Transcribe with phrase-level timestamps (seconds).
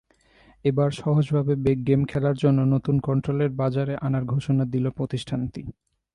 [0.65, 1.53] এবার সহজভাবে
[1.87, 5.61] গেম খেলার জন্য নতুন কন্ট্রোলার বাজারে আনার ঘোষণা দিল প্রতিষ্ঠানটি।